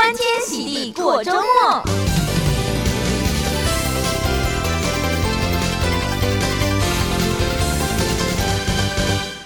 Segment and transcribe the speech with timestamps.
[0.00, 2.09] 欢天喜地过周末。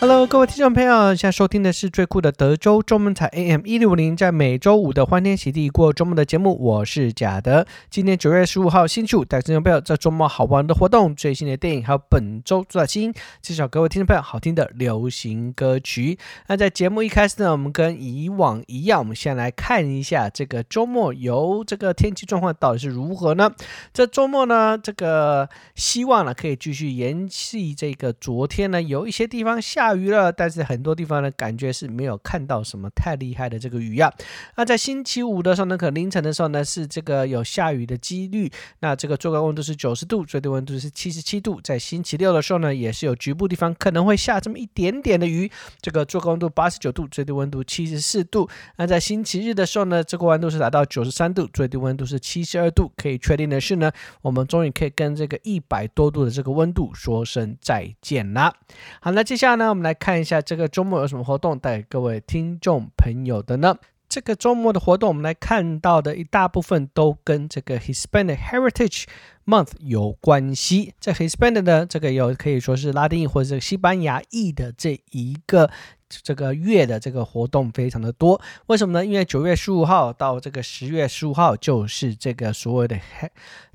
[0.07, 7.67] Hello，各位听众朋友，现在收听的是最酷的德州中文台 AM 一六五零，在每周五的欢天喜地过周末的节目，我是贾德。
[7.89, 16.19] 今天九月十五号星期五，带听众朋友在周末好玩的活动、最新的电影，还有本周主打新介绍各位听众朋友好听的流行歌曲。
[16.49, 23.51] 那在节目一开始呢，我们跟以往一样，我们先来看一下这个周末由这个天气状况到底是如何呢？
[23.95, 34.13] 这周末呢，这个希望呢可以继续延续这个昨天呢有一些地方下雨了，但是很多地方呢，感觉是没有看到什么太厉害的这个雨呀。
[34.57, 38.51] 那在星期五的时候呢，可能凌晨的时候呢，是这个有下雨的几率。
[38.81, 41.61] 那这个最高温度是九十度，最低温度是七十七度。
[41.63, 45.51] 在星期六的时候呢，也是有局部地方可能会下这么一点点的雨。
[45.81, 48.49] 这个最高温度八十九度，最低温度七十四度。
[48.77, 52.91] 那在星期日的时候呢，这个温度是达到九十三度，最低温度是七十二度。
[52.97, 58.53] 可以确定的是呢，我们终于可以跟这个一百多度的这个温度说声再见啦。
[59.01, 63.77] 好，那接下来呢，我们来看一下这个周末有什么活动带给各位听众朋友的呢？
[64.09, 69.05] 这个周末的活动，我们来看到的一大部分都跟这个 Hispanic Heritage
[69.45, 70.95] Month 有关系。
[71.01, 75.71] 这 Hispanic 的这个有可以说是拉丁裔或者是西班牙裔的这一个
[76.09, 78.41] 这个月的这个活动非常的多。
[78.67, 79.05] 为什么呢？
[79.05, 82.99] 因为九月十五号到这个十月十五号就是这个所谓的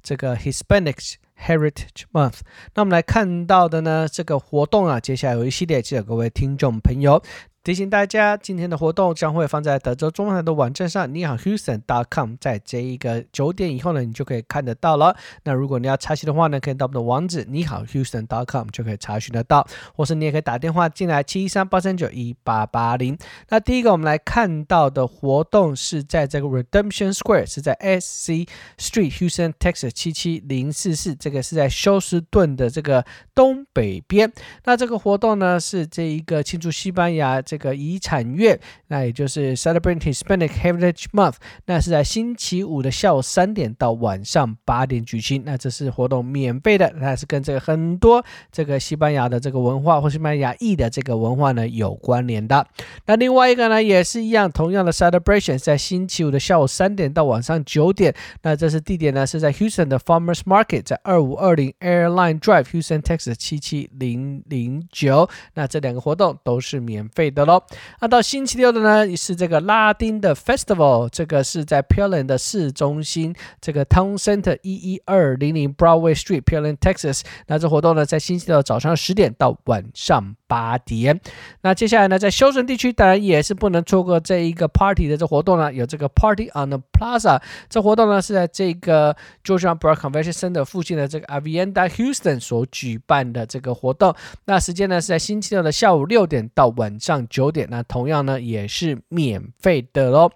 [0.02, 1.16] 这个 Hispanics。
[1.40, 2.40] Heritage Month，
[2.76, 7.22] 那我们来看到的呢，这个活动啊，接下来有一系列，记得各位听众朋友。
[7.62, 15.14] 提醒大家，今天的活动将会放在德州中文台的网站上，你好 Houston.com，在这一个九点以后呢，你就可以看得到了。
[15.44, 23.18] 那如果你要查询的话呢，可以到我们的网址你好 Houston.com 就可以查询得到，或是你也可以打电话进来七一三八三九一八八零。
[23.50, 33.06] 那第一个我们来看到的活动是在这个 Redemption Square，是在 SC Street Houston Texas 七七零四四，这个是在休斯顿的这个
[33.36, 34.32] 东北边。
[34.64, 37.44] 那这个活动呢，是这一个庆祝西班牙。
[37.50, 41.36] 这个遗产月，那也就是 Celebrate Hispanic Heritage Month，
[41.68, 45.44] 那是在星期五的下午三点到晚上八点举行。
[45.46, 52.66] 那这是活动免费的，那是跟这个很多这个西班牙的这个文化或西班牙裔的这个文化呢有关联的。
[53.06, 58.16] 那另外一个呢也是一样，同样的 Celebration 在星期五的下午三点到晚上九点。
[58.44, 65.30] 那这是地点呢是在 Houston 的 Farmers Market，在二五二零 Airline Drive，Houston Texas 七七零零九。
[65.56, 67.39] 那这两个活动都是免费的。
[67.40, 67.64] 得喽，
[68.02, 77.22] 那到星期六的呢是这个拉丁的 Festival，这个是在 peland 的市中心，这个 Town Center 一一二零零 Broadway street peland Texas。
[77.48, 81.20] 那这活动呢在星期六早上十点到晚上八点。
[81.62, 87.42] 那接下来呢在休斯顿地区当然也是不能错过这一个 Party 的这活动了，有这个 Party on the Plaza。
[87.70, 94.14] 这活动呢是在这个 Georgia Broad Convention Center 附近的这个 Avienda Houston 所举办的这个活动。
[94.46, 97.28] 那时间呢是在星期六的下午六点到晚上。
[97.30, 100.30] 九点，那同样呢也是免费的喽。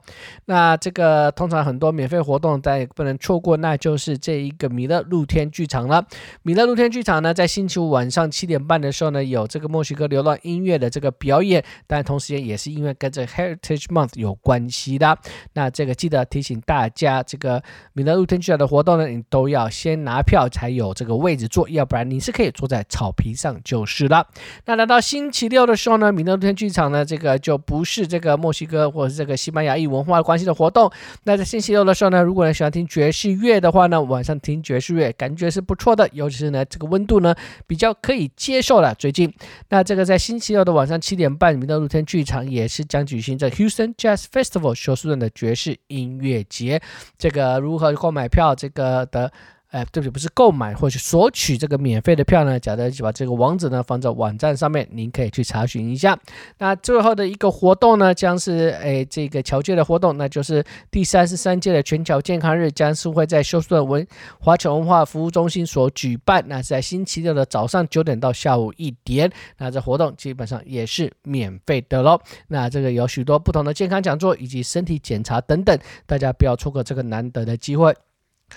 [0.46, 6.06] 那这个通常很多免费活动，大家也不能错过，那就是这一个米勒露天剧场了。
[6.44, 15.18] 米勒露天剧场呢，在星期五晚上七点半的时候呢，有这个墨西哥流浪音乐的这个表演，但同时间也是因为跟这 Heritage Month 有关系的。
[15.54, 24.28] 那这个记得提醒大家，这个米勒露天剧场的活动呢，你都要先拿票才有这个位置坐，要不然你是可以坐在草皮上就是了。
[24.66, 26.83] 那来到星期六的时候呢，米勒露天剧场。
[26.92, 30.92] 呢，这个就不是这个墨西哥或者是这个西班牙裔文化关系的活动。
[31.24, 37.36] 那在星期六的时候呢，如果你喜欢听爵士乐的话呢，晚上听爵士乐感觉是不错的，尤其是呢这个温度呢
[37.68, 38.94] 比较可以接受了。
[38.96, 39.34] 最近，
[39.70, 46.82] 那这个在星期六的晚上七点半，米勒露天剧场也是将举行这 Houston Jazz Festival 休斯顿的爵士音乐节。
[47.18, 48.56] 这个如何购买票？
[48.56, 49.32] 这个的。
[49.74, 52.60] 哎，对不起，不是购买或者索取这个免费的票呢？
[52.60, 56.16] 假的就把这个网址呢放在网站上面，您可以去查询一下。
[56.60, 64.06] 那最后的一个活动呢，将是哎这个侨界的活动，那就是第三十三届的全侨健康日，将是会在休斯顿文
[64.40, 66.44] 华侨文化服务中心所举办。
[66.48, 69.31] 那是在星期六的早上九点到下午一点。
[69.58, 72.22] 那这活动基本上也是免费的喽。
[72.48, 77.92] 那这个有许多不同的健康讲座以及身体检查等等，大家不要错过这个难得的机会。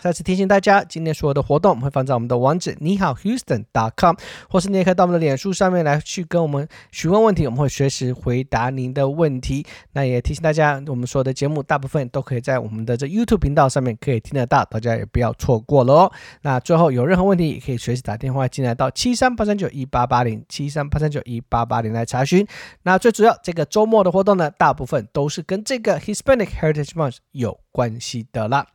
[0.01, 4.15] 再次提醒大家，今天所有的活动会放在我们的网址你好 Houston.com，
[4.49, 9.67] 或是你也可以到我们的脸书上面来去跟我们询问问题，我们会随时回答您的问题。
[9.93, 16.13] 那也提醒大家，我们所有的节目大部分都可以在我们的这 YouTube 频道上面可以听得到，大家也不要错过了哦。
[16.43, 22.47] 那最后有任何问题，也可以随时打电话进来到七三八三九一八八零七三八三九一八八零来查询。
[22.83, 28.67] 那最主要这个周末的活动呢，大部分都是跟这个 Hispanic Heritage Month 有关系的啦。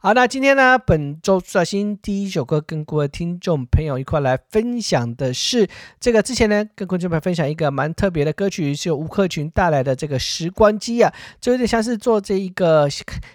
[0.00, 5.68] 好，那今天呢，本周最新第一首歌，跟各位听众朋友一块来分享的是
[6.00, 6.22] 这个。
[6.22, 12.88] 之前呢，跟观众朋友分享一个蛮特别的歌曲，是由吴克群带来的这个时光机啊，就有点像是做这一个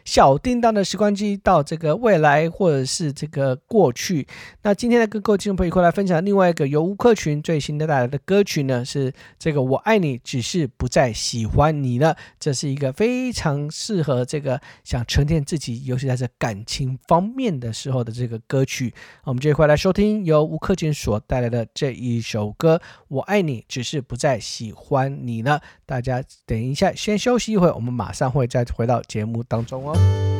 [0.03, 4.27] 小叮当的时光机到这个未来或者是这个过去。
[4.63, 12.17] 那今天呢，跟各位听众朋友一块来分享另外一个由吴克群最新的带来的歌曲呢，是这个我爱你，只是不再喜欢你了。
[12.39, 15.05] 这是一个非常适合这个想。
[15.11, 18.93] 沉淀自己，尤其在这感情方面的时候的这个歌曲，
[19.25, 22.77] 我们这一块来收听由吴克群所带来的这一首歌
[23.09, 25.59] 《我爱你，只是不再喜欢你了》。
[25.85, 30.30] 大家等一下，先休息一会，我们马上会再回到节目当中哦。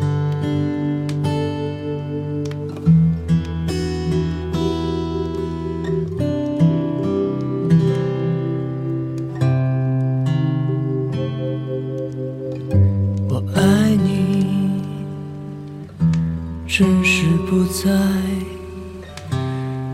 [17.72, 17.90] 在，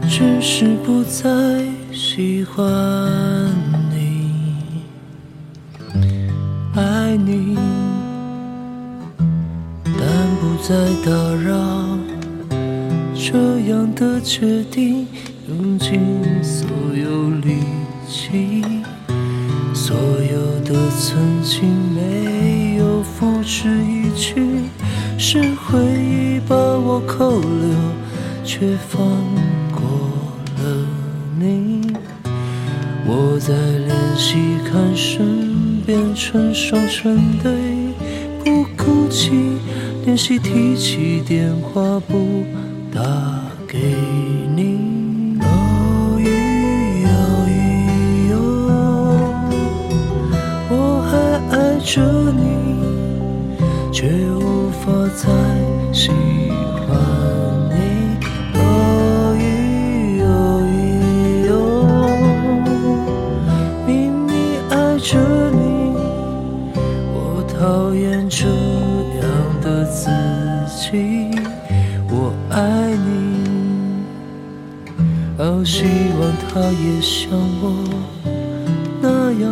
[0.09, 1.63] 只是不再
[1.93, 2.65] 喜欢
[3.91, 4.31] 你，
[6.75, 7.55] 爱你，
[9.85, 9.95] 但
[10.41, 10.73] 不再
[11.05, 11.55] 打扰。
[13.13, 13.37] 这
[13.69, 15.05] 样的决定，
[15.47, 15.99] 用尽
[16.43, 17.59] 所有力
[18.07, 18.63] 气，
[19.75, 24.66] 所有的曾经没有付之一炬。
[25.19, 27.67] 是回忆把我扣留，
[28.45, 29.01] 却放
[29.71, 29.81] 过
[30.57, 30.87] 了
[31.39, 31.81] 你。
[33.07, 37.51] 我在练习看身边成双成对，
[38.43, 39.57] 不哭泣，
[40.05, 42.43] 练习提起电话不
[42.93, 43.01] 打
[43.67, 43.79] 给
[44.55, 45.39] 你。
[45.41, 45.45] 哦
[46.19, 46.29] 哟
[47.03, 47.09] 哟
[48.29, 48.35] 哟，
[50.69, 51.11] 我还
[51.57, 52.01] 爱着
[52.33, 52.41] 你，
[53.91, 54.07] 却。
[55.15, 55.23] 再
[55.91, 56.89] 喜欢
[57.69, 57.73] 你，
[58.53, 58.59] 哦
[59.39, 59.41] 咦
[60.23, 60.25] 哦
[60.67, 60.75] 咦
[61.47, 61.49] 哟，
[63.85, 63.89] 明
[64.25, 64.31] 明
[64.69, 65.09] 爱着
[65.51, 65.57] 你，
[67.13, 67.57] 我讨
[67.95, 68.45] 厌这
[69.17, 69.25] 样
[69.61, 70.09] 的自
[70.69, 70.85] 己。
[72.09, 72.55] 我爱
[72.95, 73.07] 你，
[75.37, 75.83] 好希
[76.19, 77.31] 望他也像
[77.61, 77.65] 我
[79.01, 79.45] 那样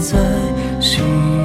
[0.00, 0.18] 在
[0.80, 1.35] 心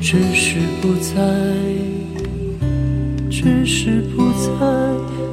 [0.00, 1.14] 只是不再
[3.30, 4.48] 只是不再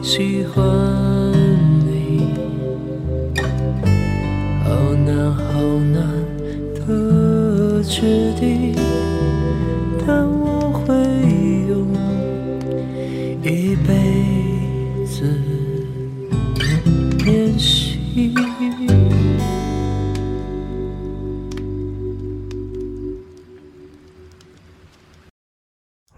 [0.01, 0.63] 喜欢
[1.85, 2.33] 你。
[4.63, 5.61] 好难好
[5.91, 6.01] 难
[6.75, 8.62] 的决定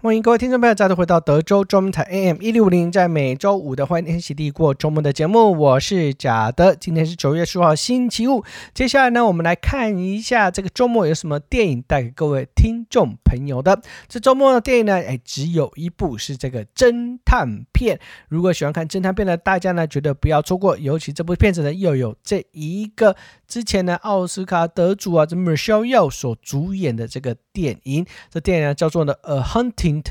[0.06, 6.72] 欢迎各位听众朋友再度回到德州中文台 AM 一六五零，在每周五的欢天喜地过周末的节目，我是贾德。
[6.76, 13.82] 今天是九月十五号星期五，接下来呢，我们来看一下这个周末有什么电影带给各位听众朋友的。
[14.06, 17.98] 这周末的电影呢，哎，只有一部是这个侦探片。
[18.28, 20.78] 如果喜欢看侦探片的大家呢，绝对不要错过。
[20.78, 23.16] 尤其这部片子呢，又有这一个
[23.48, 28.04] 之前呢奥斯卡得主啊，这 Michelle Yeoh 所主演的这个电影。
[28.30, 30.02] 这电影呢叫做呢《A Hunting》。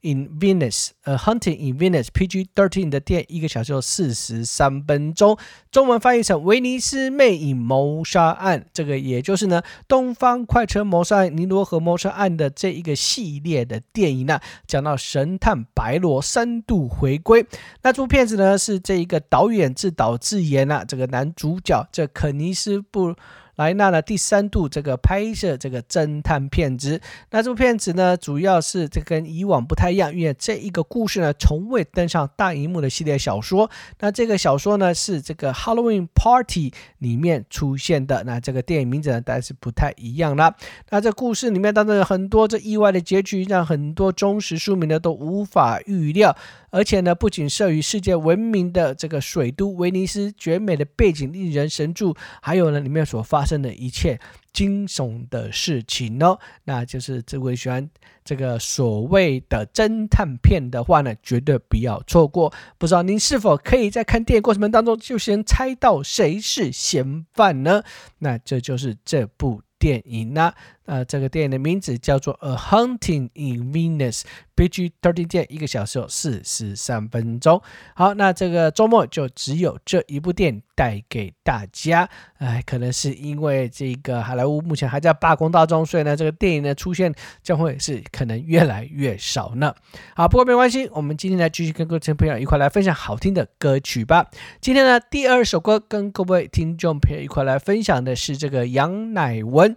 [0.00, 5.36] in Venice，A，Hunting in Venice，PG thirteen 的电影一个小时四十三分钟，
[5.70, 17.44] 中文翻译成《威尼斯魅影谋杀案》，这个也就是呢《东方快车谋杀案》、《尼罗河谋杀案》的这一个系列的电影呢，讲到神探白罗三度回归。
[17.82, 23.14] 那这部片子呢是这一个导演自导自演啊，这个男主角这肯尼斯布。
[23.56, 33.70] 莱纳呢第三度这个拍摄这个侦探片子，那这部片子呢，主要是这跟以往不太一样，因为这一个故事呢，从未登上大荧幕的系列小说。
[34.00, 38.22] 那这个小说呢，是这个 Halloween Party 里面出现的。
[38.24, 40.54] 那这个电影名字呢，当然是不太一样了。
[40.90, 46.36] 那这故事里面当中有很多这意外的结局，让很多忠实书迷呢都无法预料。
[46.70, 54.18] 而且呢，不仅设于世界闻名的这个水都威尼斯，绝美的背景令人神助，还有呢，里面所发生的一切
[54.52, 56.38] 惊悚的事情哦。
[56.64, 57.88] 那就是这位喜欢
[58.24, 62.52] 这个所谓的侦探片的话呢，绝对不要错过。
[62.78, 67.82] 不知道您是否可以在看电影过程当中就先猜到谁是嫌犯呢？
[68.18, 70.52] 那这就是这部电影呢。
[70.86, 74.20] 呃，这个电影的名字叫做《A Hunting in Venice》
[74.56, 77.60] ，PG 13电一个小时有四十三分钟。
[77.94, 82.08] 好，那这个周末就只有这一部电影带给大家。
[82.38, 87.12] 哎，可能是因为这个好莱坞目前还在罢工当中，所以呢，这个电影的出现
[87.42, 89.74] 将会是可能越来越少呢。
[90.14, 94.30] 好，不过没关系，我们今天来继续跟各位朋友一块来分享好听的歌曲吧。
[94.60, 99.74] 今天呢，第二首歌跟各位听众朋友一块来分享的是这个杨乃文。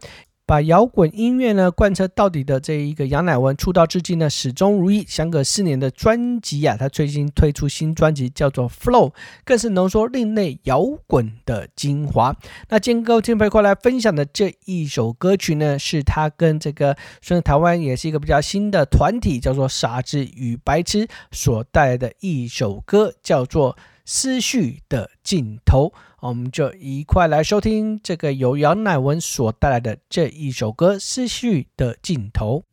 [0.50, 9.10] 把摇滚音乐呢贯彻到底的这一个杨乃文，出道至今呢始终如一，相隔四年的专辑啊，他最近推出新专辑叫做《Flow》，
[9.46, 12.36] 更是浓缩另类摇滚的精华。
[12.70, 23.77] 那今天各位听朋友来分享的这一首歌曲呢，是他跟这个虽然台湾也是一个比较新的团体，叫做傻子与白痴所带来的一首歌，叫做。
[24.12, 32.63] 思绪的尽头，我们就一块来收听这个由杨乃文所带来的这一首歌《思绪的尽头》。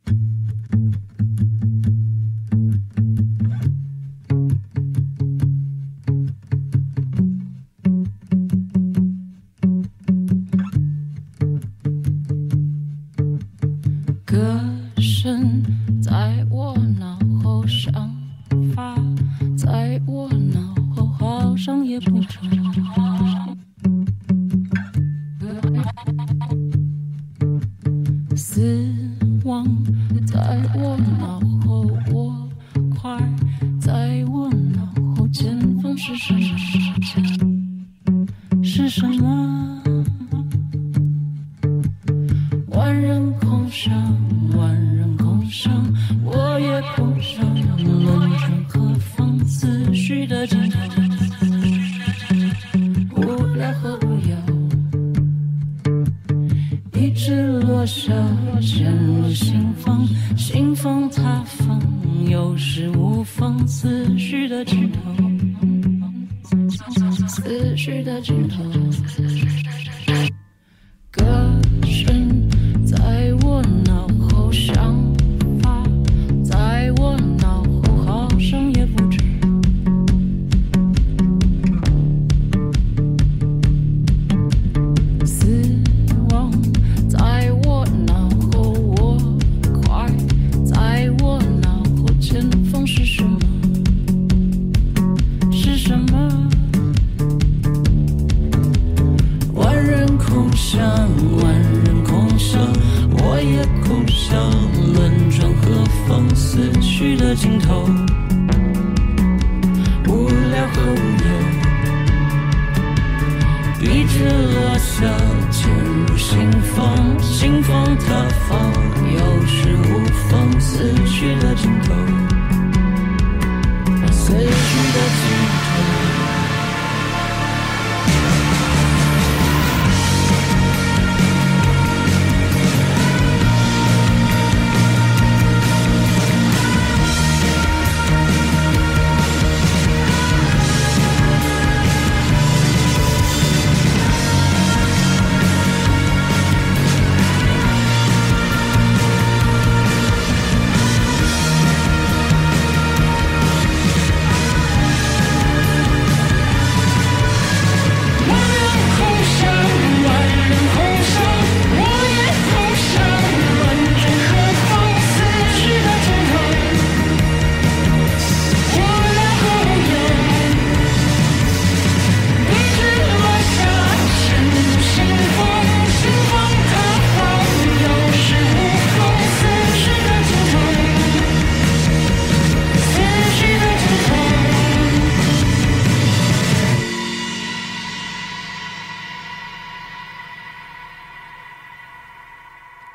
[67.87, 68.86] 世的尽头。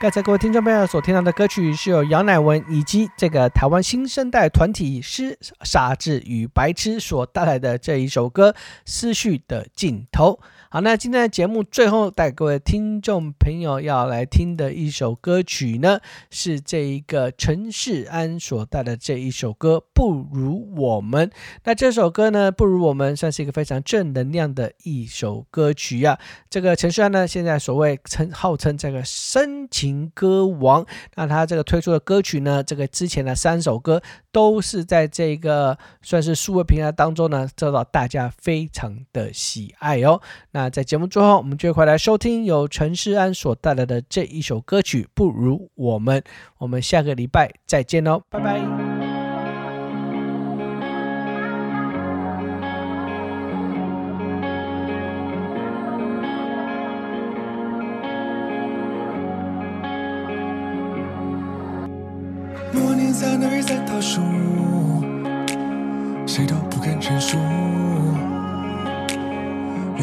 [0.01, 8.49] 刚才各位听众朋友所听到的歌曲，是由杨乃文以及这个台湾新生代团体《诗傻子与白痴》所带来的这一首歌
[8.83, 10.39] 《思绪的尽头》。
[10.73, 15.99] 好，那今天的节目最后带各位听众朋友要来听的一首歌曲呢，
[16.29, 21.27] 是这一个陈势安所带的这一首歌《不如我们》。
[21.65, 26.19] 那这首歌呢，《不如我们》算是一个非常正能量的一首歌曲呀、啊。
[26.49, 30.85] 这个陈势安呢，现在所谓称号称这个深情歌王，
[31.15, 34.01] 那他这个推出的歌曲呢，这个之前的三首歌
[34.31, 40.21] 都是在这个算是数位平台当中呢，受到大家非常的喜爱哦。
[40.51, 46.19] 那那在节目最后，我们就会来收听由陈势安所带来的这一首歌曲《不如我们》。
[46.59, 48.61] 我们下个礼拜再见喽，拜拜。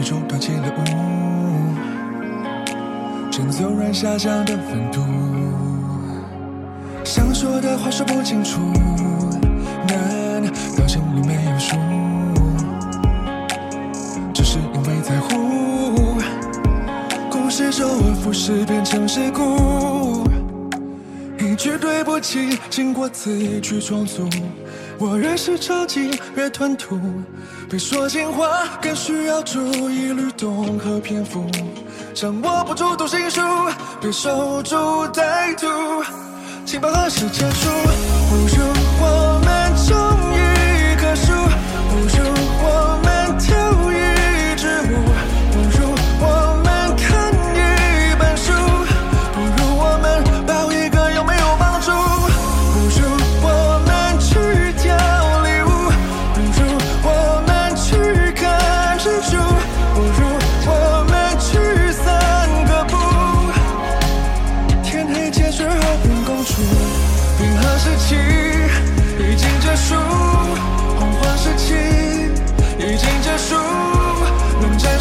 [0.08, 0.82] 宇宙断起了雾，
[3.30, 5.02] 正走软下降的温度，
[7.04, 8.58] 想说的话说不清楚，
[9.86, 10.42] 难
[10.78, 11.76] 道心里没有数？
[14.32, 16.16] 只是因为在乎，
[17.30, 20.26] 故事周而复始变成事故，
[21.38, 24.26] 一句对不起经过字句重组，
[24.98, 26.98] 我越是着急越吞吐。
[27.70, 31.46] 别说情话，更需要注意律动和篇幅，
[32.14, 33.40] 掌握不住读心术，
[34.00, 35.66] 别守株待兔，
[36.64, 37.68] 请把何时结束？
[38.30, 39.67] 不如我们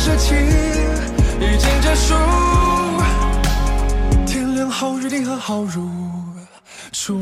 [0.08, 0.36] 冷战时期
[1.40, 2.16] 已经结束。
[4.26, 5.90] 天亮后约定和好如
[6.94, 7.18] 初，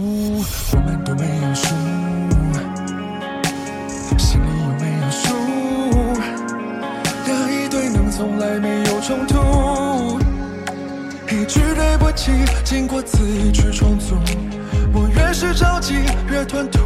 [0.71, 1.67] 我们都没有输。
[4.19, 5.33] 心里有没有数？
[7.25, 10.19] 哪一对能从来没有冲突，
[11.31, 12.31] 一句对不起，
[12.63, 13.17] 经过字
[13.51, 14.15] 句重组，
[14.93, 15.95] 我越是着急
[16.29, 16.79] 越吞吐，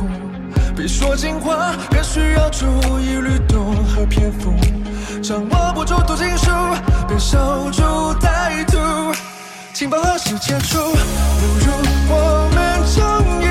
[0.77, 2.65] 别说情话，越需要注
[3.01, 4.53] 意律动和篇幅，
[5.29, 6.49] 掌握不住读心术，
[7.07, 7.83] 便守株
[8.19, 8.79] 待兔，
[9.75, 10.79] 请把何时结束？
[10.79, 11.71] 不如
[12.09, 13.45] 我们终于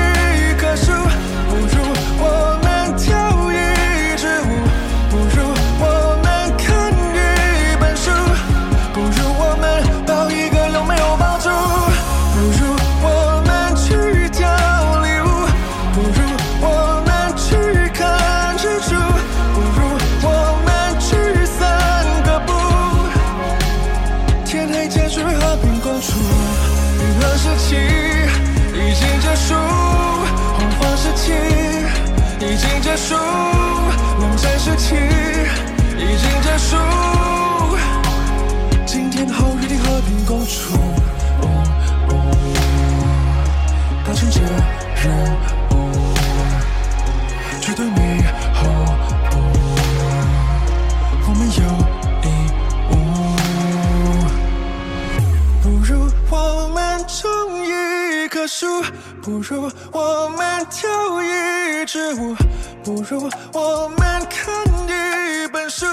[59.29, 60.89] 不如我们跳
[61.21, 62.35] 一支舞。
[62.83, 64.51] 不如我们看
[64.87, 65.85] 一本书。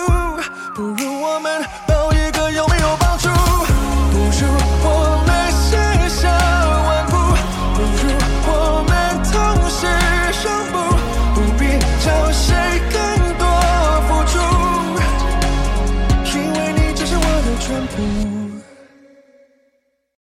[0.75, 1.63] 不如我们